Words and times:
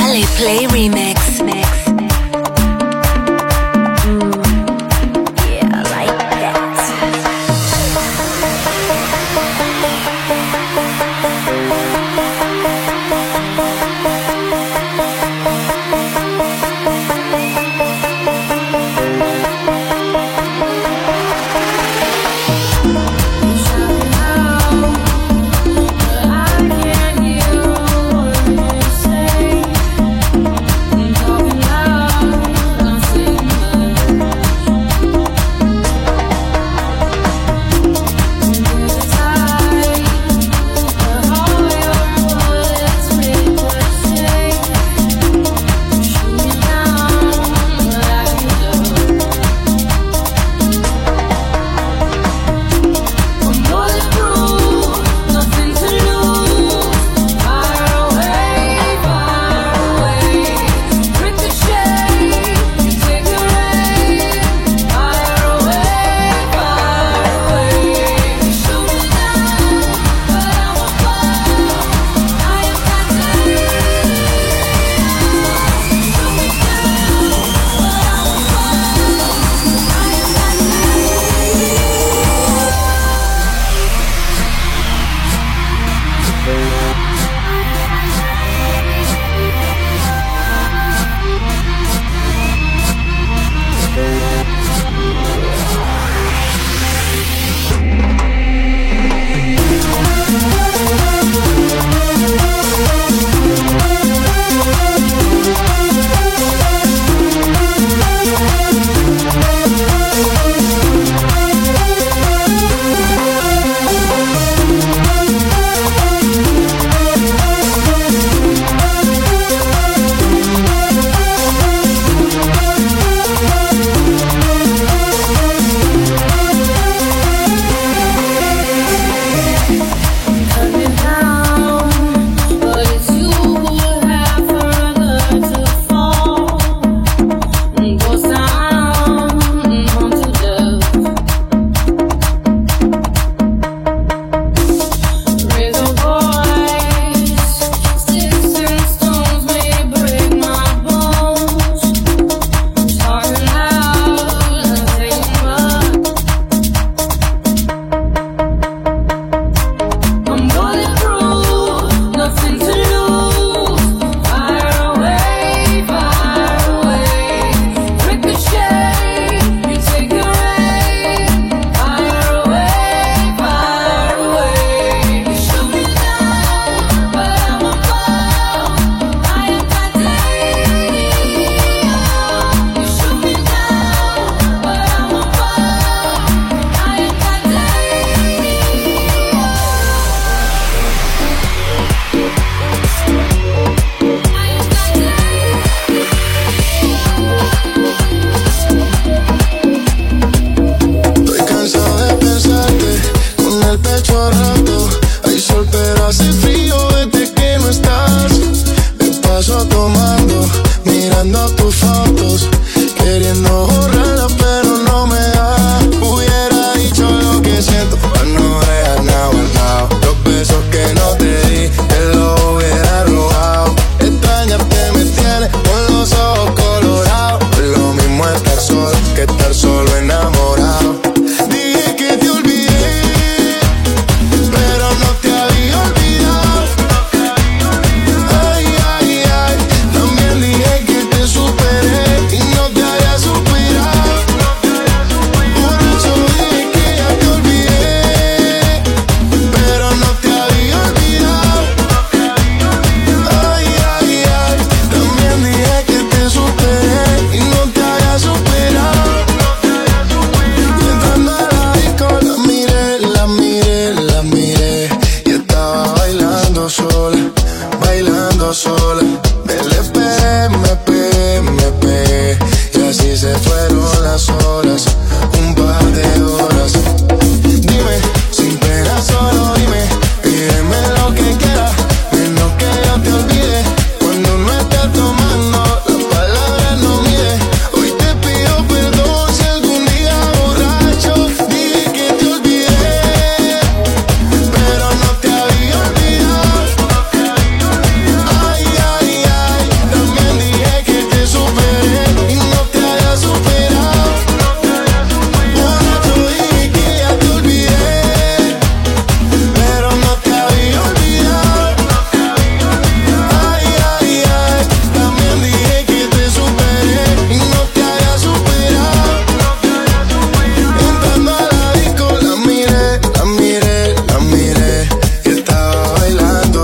Dale 0.00 0.24
Play 0.38 0.66
Remix. 0.66 1.42
Mix. 1.42 1.79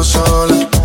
sola. 0.02 0.75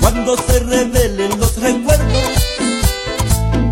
cuando 0.00 0.36
se 0.36 0.60
revelen 0.60 1.38
los 1.38 1.56
recuerdos 1.56 2.22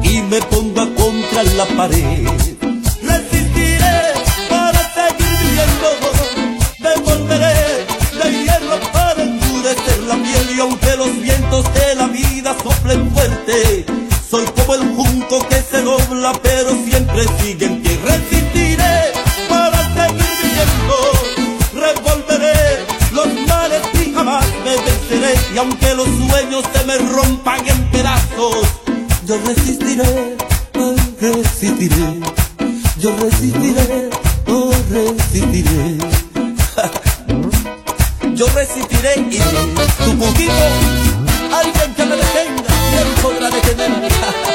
y 0.03 0.23
me 0.23 0.41
ponga 0.43 0.87
contra 0.95 1.43
la 1.57 1.67
pared. 1.77 2.27
Resistiré 3.03 4.13
para 4.49 4.81
seguir 4.95 5.39
viviendo, 5.43 5.89
devolveré 6.79 7.87
de 8.23 8.43
hierro 8.43 8.81
para 8.93 9.23
endurecer 9.23 10.01
la 10.09 10.15
piel 10.15 10.57
y 10.57 10.61
aunque 10.61 10.97
los 10.97 11.21
vientos 11.21 11.65
de 11.75 11.95
la 11.95 12.07
vida 12.09 12.57
soplen 12.63 13.11
fuerte, 13.13 13.85
soy 14.29 14.45
como 14.47 14.75
el 14.75 14.95
junco 14.95 15.47
que 15.49 15.63
se 15.63 15.83
dobla 15.83 16.33
pero 16.43 16.71
siempre 16.85 17.25
sigue 17.41 17.67
en. 17.67 18.40
aunque 25.61 25.95
los 25.95 26.07
sueños 26.07 26.65
se 26.73 26.85
me 26.87 26.97
rompan 26.97 27.61
en 27.69 27.91
pedazos, 27.91 28.67
yo 29.27 29.39
resistiré, 29.47 30.37
resistiré, 31.21 32.19
yo 32.99 33.15
resistiré, 33.19 34.09
oh, 34.47 34.73
resistiré. 34.91 35.99
yo 38.35 38.47
resistiré 38.55 39.13
y 39.31 39.39
tu 40.03 40.19
poquito, 40.19 40.67
alguien 41.53 41.95
que 41.95 42.07
me 42.07 42.17
detenga, 42.17 42.63
¿quién 42.91 43.09
podrá 43.23 43.51
detenerme? 43.51 44.09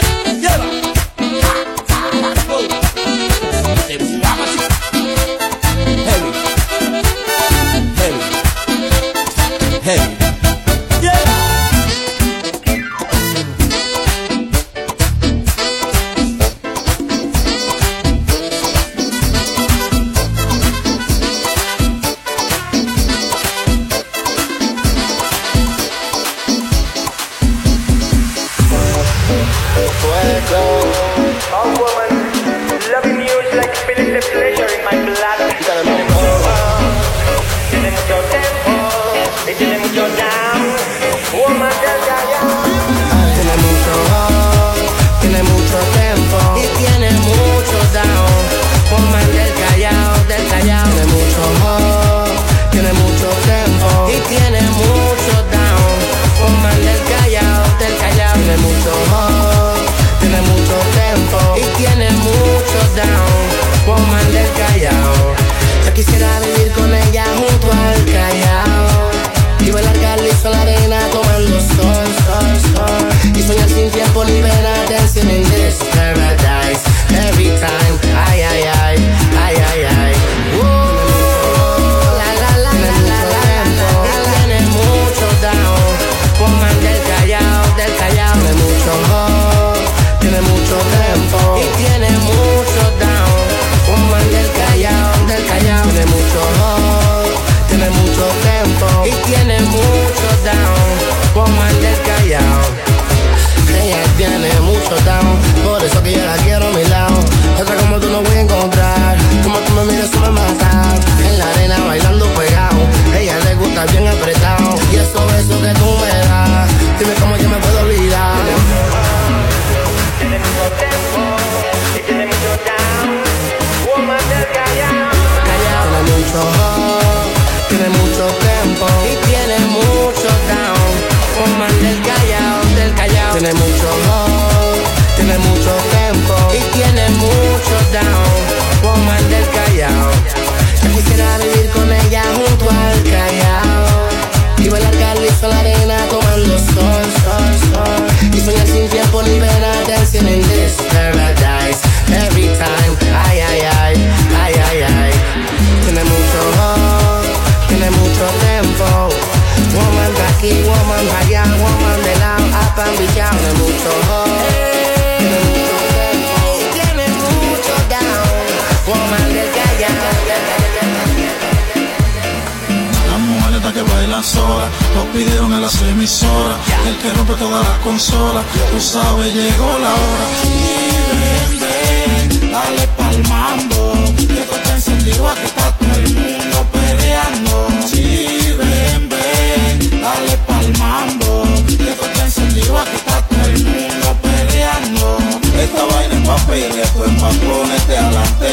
pidieron 175.15 175.53
a 175.53 175.62
las 175.62 175.81
emisoras, 175.81 176.57
el 176.86 176.98
que 176.98 177.10
rompe 177.13 177.36
todas 177.36 177.65
las 177.65 177.77
consolas, 177.79 178.43
tú 178.69 178.81
sabes, 178.81 179.34
llegó 179.34 179.79
la 179.79 179.93
hora. 180.03 180.27
Y 180.43 181.57
vende, 181.57 182.51
dale 182.51 182.86
palmando, 182.98 183.93
que 184.17 184.41
esto 184.41 184.55
está 184.57 184.75
encendido, 184.75 185.29
aquí 185.29 185.45
está 185.45 185.72
todo 185.77 185.93
el 185.95 186.13
mundo 186.13 186.67
peleando. 186.74 187.67
Sí, 187.88 188.55
ven, 188.60 189.07
ven, 189.07 190.01
dale 190.01 190.38
palmando, 190.45 191.48
que 191.65 191.91
esto 191.91 192.05
está 192.07 192.25
encendido, 192.25 192.77
aquí 192.77 192.95
está 192.98 193.22
todo 193.22 193.45
el 193.45 193.63
mundo 193.63 194.17
peleando. 194.22 195.17
Esta 195.63 195.86
vaina 195.95 196.15
es 196.15 196.27
papel, 196.27 196.72
esto 196.77 197.05
es 197.05 197.22
papel, 197.22 197.39
ponete 197.39 197.98
adelante. 197.98 198.50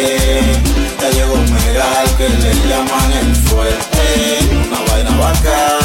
Ya 1.00 1.10
llegó 1.10 1.34
un 1.34 1.52
megal 1.52 2.06
que 2.16 2.28
le 2.28 2.54
llaman 2.68 3.12
el 3.20 3.34
fuerte, 3.34 4.38
una 4.64 4.92
vaina 4.92 5.10
bacana. 5.16 5.81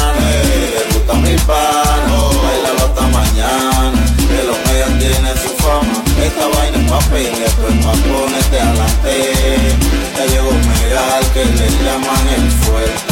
tu 5.42 5.48
fama. 5.62 6.02
Esta 6.22 6.46
vaina 6.48 6.78
es 6.78 6.90
papel, 6.90 7.32
esto 7.44 7.68
es 7.68 7.84
pa' 7.84 7.92
ponerte 7.92 8.60
adelante. 8.60 9.76
Ya 10.16 10.26
llegó 10.26 10.50
Megal 10.50 11.24
que 11.32 11.44
le 11.44 11.68
llaman 11.84 12.28
el 12.36 12.50
fuerte. 12.50 13.07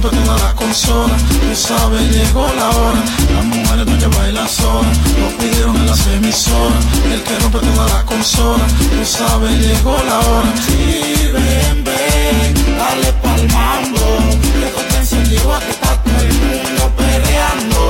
siempre 0.00 0.18
te 0.18 0.26
dará 0.26 0.54
consola. 0.54 1.16
Tú 1.16 1.54
sabes, 1.54 2.10
llegó 2.10 2.46
la 2.56 2.70
hora. 2.70 3.02
Las 3.34 3.44
mujeres 3.44 3.86
no 3.86 3.96
doña 3.96 4.08
bailan 4.16 4.48
sola. 4.48 4.88
Lo 5.20 5.38
pidieron 5.38 5.76
en 5.76 5.86
las 5.86 6.06
emisoras. 6.06 6.84
El 7.12 7.22
que 7.22 7.38
rompe 7.38 7.58
te 7.58 7.70
dará 7.76 8.02
consola. 8.04 8.64
Tú 8.66 9.04
sabes, 9.04 9.58
llegó 9.58 9.96
la 10.06 10.18
hora. 10.20 10.52
Y 10.68 11.26
ven, 11.32 11.84
ven, 11.84 12.78
dale 12.78 13.12
palmando. 13.22 14.00
Que 14.74 14.82
te 14.90 14.96
encendió 14.96 15.54
aquí 15.54 15.70
está 15.70 15.96
todo 16.02 16.20
el 16.20 16.32
mundo 16.32 16.92
peleando. 16.96 17.89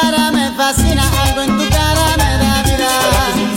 cara 0.00 0.30
me 0.30 0.50
fascina, 0.52 1.02
algo 1.22 1.40
en 1.42 1.58
tu 1.58 1.68
cara 1.70 2.16
me 2.18 2.38
da 2.38 2.62
vida. 2.62 3.55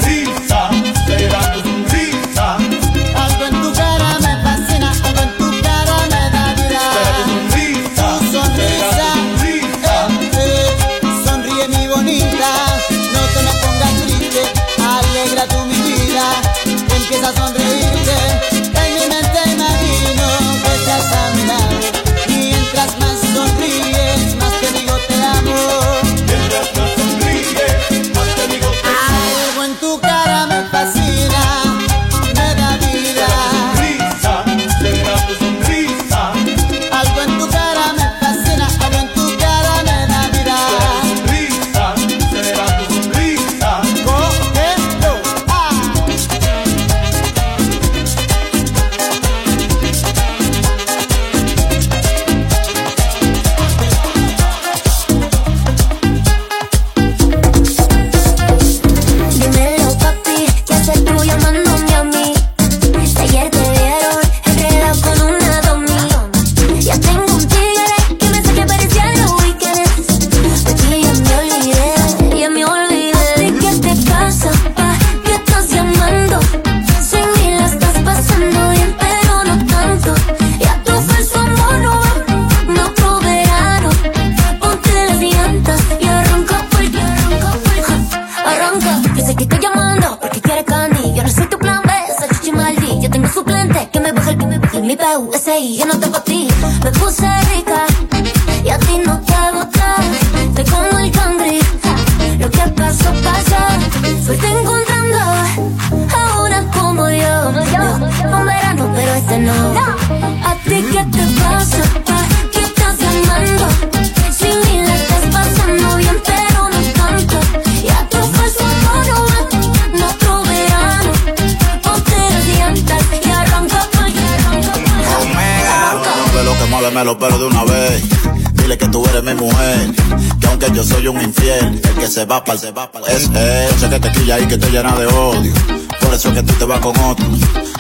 tú 128.92 129.06
eres 129.08 129.24
mi 129.24 129.34
mujer. 129.34 129.92
Que 130.40 130.48
aunque 130.48 130.72
yo 130.74 130.84
soy 130.84 131.08
un 131.08 131.22
infiel, 131.22 131.82
el 131.84 131.96
que 131.96 132.08
se 132.08 132.26
va 132.26 132.44
para 132.44 132.58
se 132.58 132.72
va 132.72 132.92
pa 132.92 133.00
es 133.08 133.30
eh, 133.34 133.68
él. 133.70 133.80
Sé 133.80 133.90
que 133.90 134.00
te 134.00 134.12
quilla 134.12 134.40
y 134.40 134.48
que 134.48 134.58
te 134.58 134.70
llena 134.70 134.96
de 134.96 135.08
odio. 135.08 135.54
Por 136.02 136.14
eso 136.14 136.30
es 136.30 136.36
que 136.36 136.44
tú 136.44 136.54
te 136.54 136.66
vas 136.66 136.80
con 136.80 136.98
otro. 137.00 137.26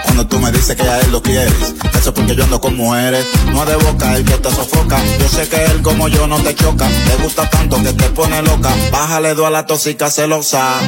Cuando 0.04 0.28
tú 0.28 0.40
me 0.40 0.52
dices 0.52 0.76
que 0.76 0.84
a 0.84 1.00
él 1.00 1.12
lo 1.12 1.22
quieres, 1.22 1.54
eso 1.98 2.10
es 2.10 2.12
porque 2.12 2.36
yo 2.36 2.44
ando 2.44 2.60
con 2.60 2.76
mujeres. 2.76 3.26
No 3.52 3.66
de 3.66 3.76
boca 3.76 4.16
el 4.16 4.26
que 4.26 4.38
te 4.38 4.50
sofoca. 4.52 4.98
Yo 5.20 5.28
sé 5.28 5.48
que 5.48 5.64
él 5.66 5.82
como 5.82 6.08
yo 6.08 6.28
no 6.28 6.38
te 6.40 6.54
choca. 6.56 6.88
Te 6.88 7.24
gusta 7.24 7.50
tanto 7.50 7.82
que 7.82 7.94
te 7.94 8.10
pone 8.10 8.42
loca. 8.44 8.70
Bájale 8.92 9.34
dos 9.34 9.48
a 9.48 9.50
la 9.50 9.66
tóxica 9.66 10.10
celosa. 10.10 10.78
¿A 10.80 10.82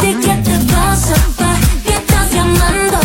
ti 0.00 0.16
qué 0.22 0.34
te 0.44 0.72
pasa, 0.72 1.14
pa? 1.36 1.56
¿Qué 1.84 1.94
estás 1.94 2.32
llamando? 2.32 2.98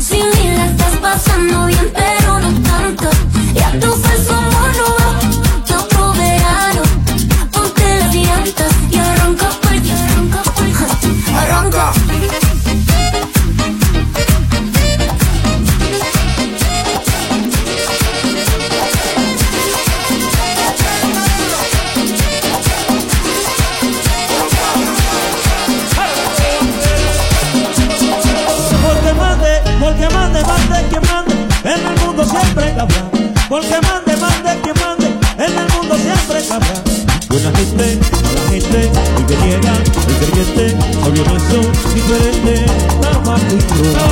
Si 0.00 0.16
ni 0.16 0.56
la 0.56 0.66
estás 0.66 0.96
pasando 0.96 1.66
bien, 1.66 1.92
pero 1.94 2.40
no 2.40 2.62
tanto. 2.62 3.10
Y 3.54 3.58
a 3.58 3.80
tu 3.80 3.92
falso 3.92 4.51
Porque 33.52 33.78
mande, 33.82 34.16
mande, 34.16 34.60
quien 34.62 34.74
mande, 34.80 35.08
en 35.36 35.58
el 35.58 35.68
mundo 35.74 35.94
siempre 35.98 36.38
habrá 36.50 36.82
buena 37.28 37.52
gente, 37.58 38.00
mala 38.24 38.40
gente, 38.48 38.90
el 39.18 39.26
que 39.26 39.36
niega, 39.44 39.74
el 39.76 40.16
creyente, 40.16 40.74
sabio 41.04 41.22
no 41.26 41.36
es 41.36 41.94
diferente, 41.94 42.64
tan 43.02 44.11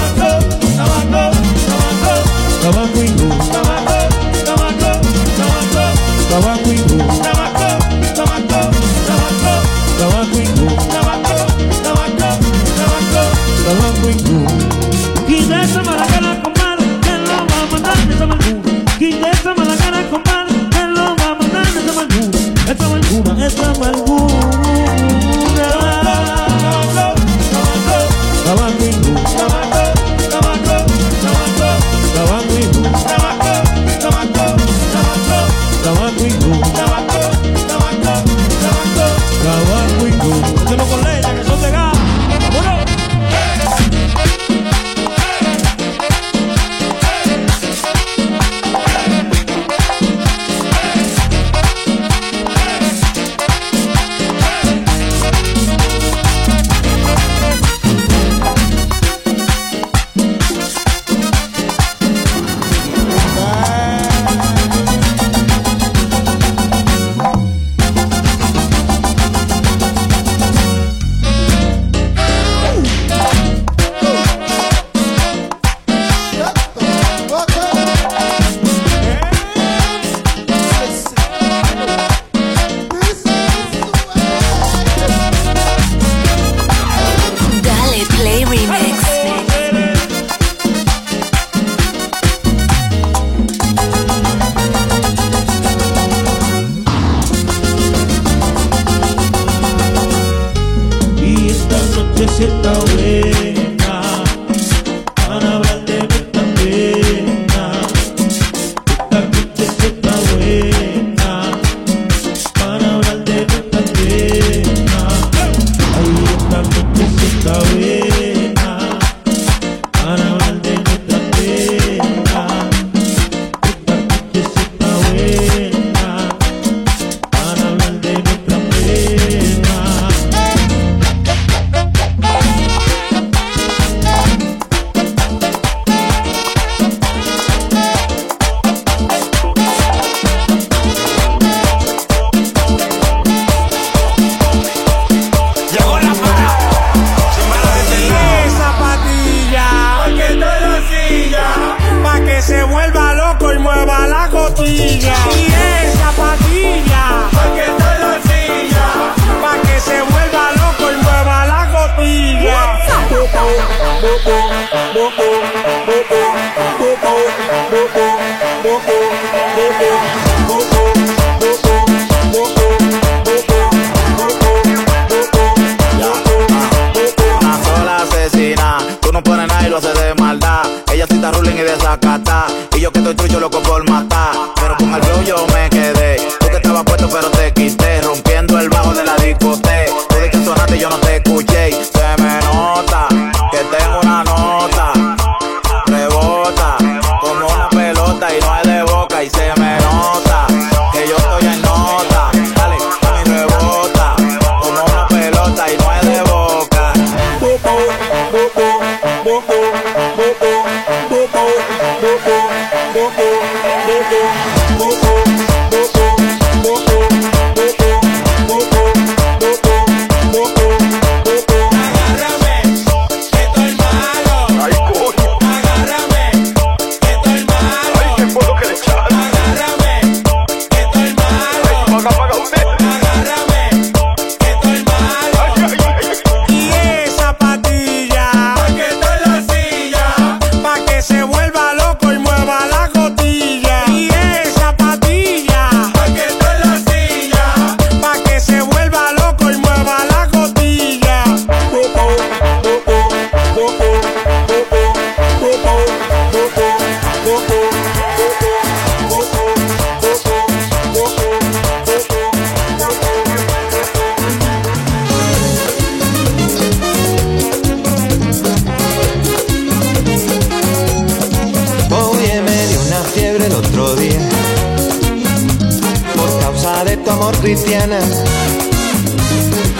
amor 277.11 277.37
cristiana 277.38 277.99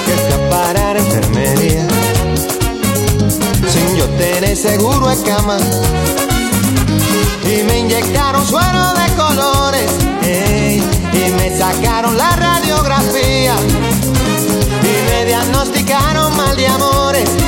Que 0.07 0.12
fui 0.12 0.33
a 0.33 0.90
enfermería. 0.97 1.87
Sin 3.69 3.97
yo 3.97 4.07
tener 4.11 4.57
seguro 4.57 5.11
en 5.11 5.23
cama 5.23 5.59
Y 7.45 7.62
me 7.62 7.79
inyectaron 7.79 8.47
suero 8.47 8.93
de 8.95 9.14
colores 9.16 9.90
Y 11.12 11.31
me 11.33 11.57
sacaron 11.57 12.16
la 12.16 12.35
radiografía 12.37 13.55
Y 14.83 15.11
me 15.11 15.25
diagnosticaron 15.27 16.37
mal 16.37 16.57
de 16.57 16.66
amores 16.66 17.39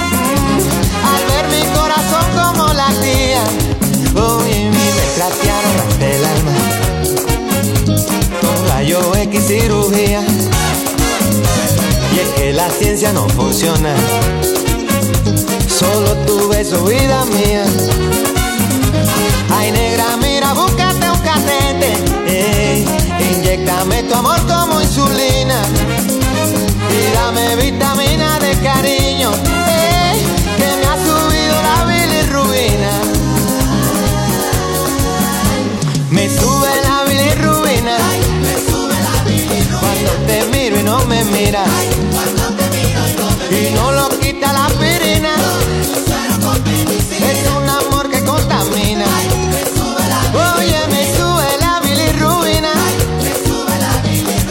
X 9.32 9.46
cirugía 9.46 10.20
Y 12.14 12.18
es 12.18 12.28
que 12.36 12.52
la 12.52 12.68
ciencia 12.68 13.14
no 13.14 13.26
funciona. 13.30 13.94
Solo 15.66 16.12
tu 16.26 16.48
beso, 16.48 16.84
vida 16.84 17.24
mía. 17.24 17.64
Ay, 19.50 19.72
negra, 19.72 20.18
mira, 20.18 20.52
búscate 20.52 21.10
un 21.10 21.18
catete 21.20 21.94
ey, 22.26 22.86
Inyectame 23.34 24.02
tu 24.02 24.14
amor 24.14 24.38
como 24.46 24.82
insulina. 24.82 25.62
Y 26.90 27.14
dame 27.14 27.56
vitamina 27.56 28.38
de 28.38 28.54
cariño 28.58 29.61
Y 43.50 43.74
no 43.74 43.90
lo 43.90 44.08
quita 44.20 44.52
la 44.52 44.66
aspirina. 44.66 45.34
Es 47.18 47.48
un 47.56 47.68
amor 47.68 48.08
que 48.08 48.22
contamina. 48.22 49.04
Oye, 50.56 50.78
me 50.88 51.16
sube 51.16 51.58
la 51.58 51.80
bilirrubina. 51.80 52.72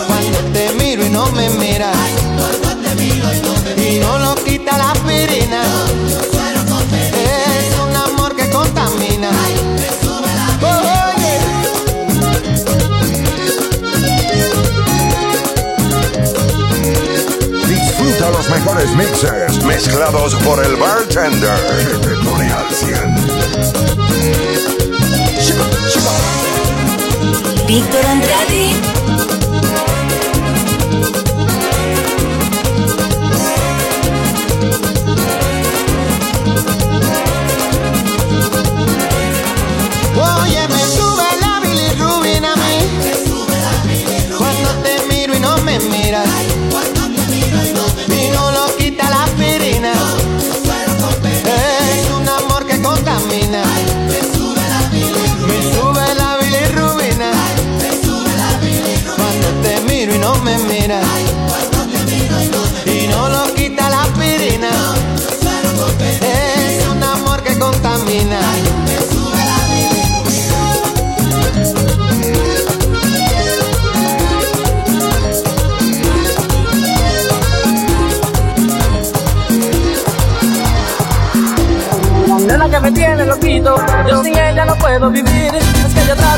Cuando 0.06 0.40
te 0.52 0.74
miro 0.74 1.06
y 1.06 1.10
no 1.10 1.32
me 1.32 1.50
miras. 1.52 1.96
Y 3.78 4.00
no 4.00 4.20
lo 4.20 4.36
quita 4.44 4.78
la 4.78 4.92
aspirina. 4.92 5.64
Mejores 18.52 18.94
mixes 18.96 19.64
mezclados 19.64 20.36
por 20.44 20.64
el 20.64 20.76
bartender 20.76 21.58
que 22.02 22.30
pone 22.30 22.52
al 22.52 22.70
100. 22.70 23.16
Víctor 27.66 28.06
Andrade. 28.06 29.01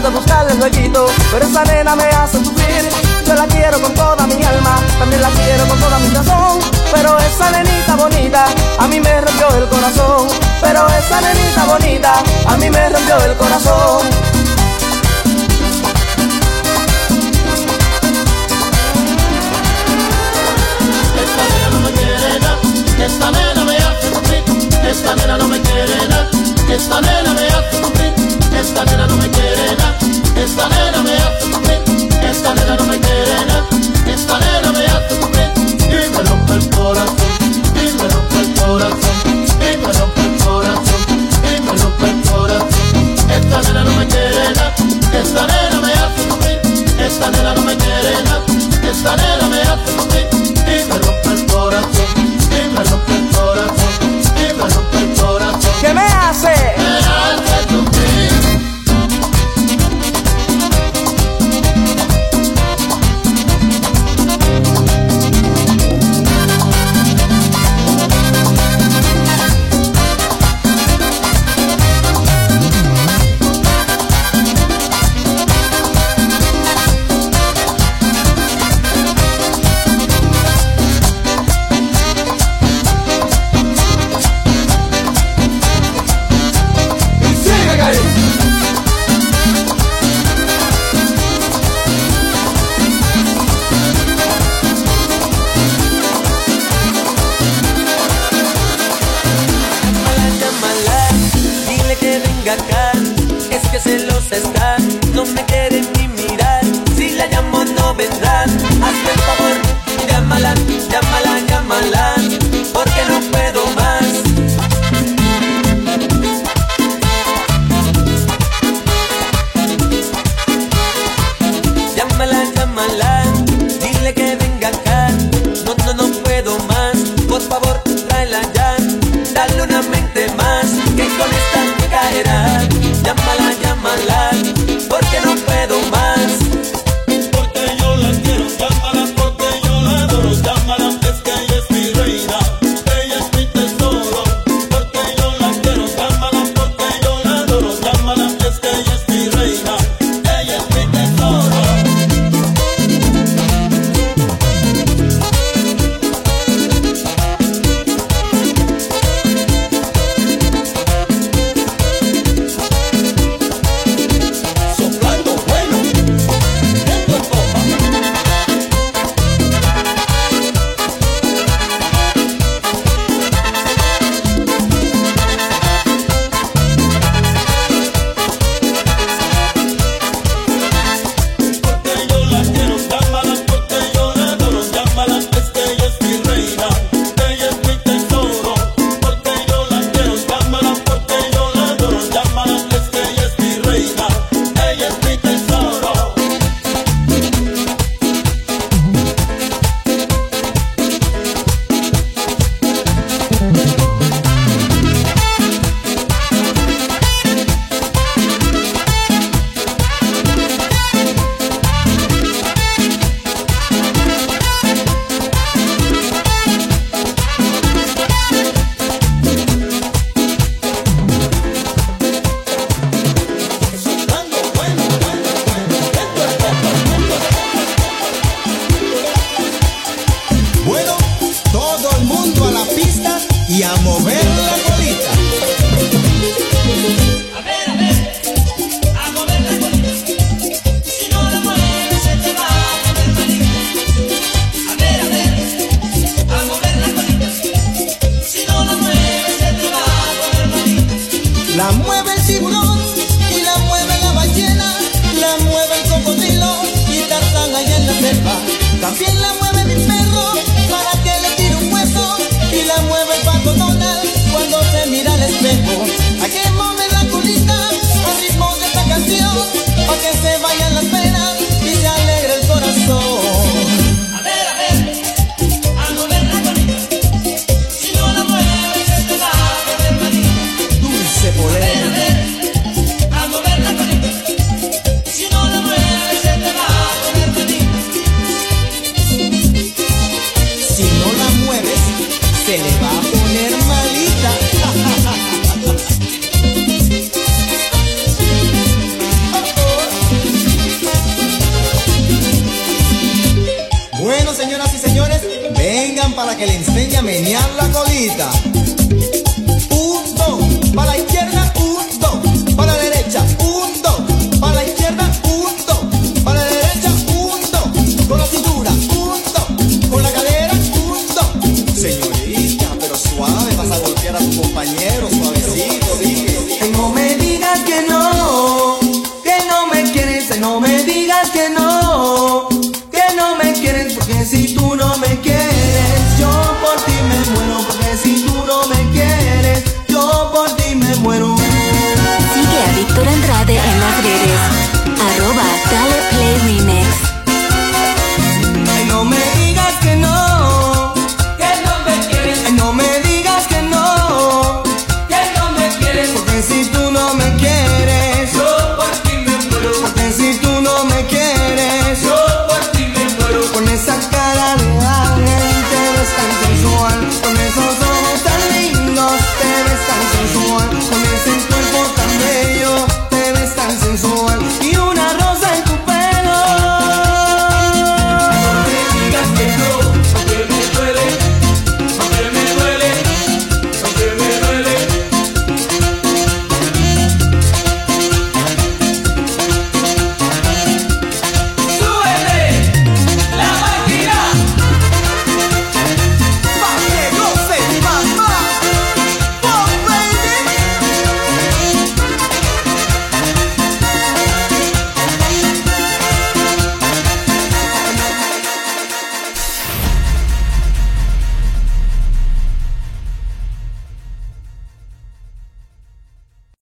De 0.03 0.09
buscarle 0.09 0.51
el 0.51 0.59
jueguito, 0.59 1.05
pero 1.31 1.45
esa 1.45 1.63
nena 1.63 1.95
me 1.95 2.03
hace 2.03 2.43
sufrir. 2.43 2.89
Yo 3.25 3.35
la 3.35 3.47
quiero 3.47 3.81
con 3.81 3.93
toda 3.93 4.27
mi 4.27 4.43
alma, 4.43 4.75
también 4.99 5.21
la 5.21 5.29
quiero 5.29 5.65
con 5.65 5.79
toda 5.79 5.97
mi 5.99 6.09
razón. 6.09 6.59
Pero 6.91 7.17
esa 7.19 7.51
nenita 7.51 7.95
bonita, 7.95 8.45
a 8.79 8.87
mí 8.87 8.99
me 8.99 9.21
rompió 9.21 9.47
el 9.55 9.69
corazón. 9.69 10.27
Pero 10.61 10.87
esa 10.89 11.21
nenita 11.21 11.63
bonita, 11.65 12.13
a 12.47 12.57
mí 12.57 12.69
me 12.69 12.89
rompió 12.89 13.15
el 13.23 13.35
corazón. 13.37 14.32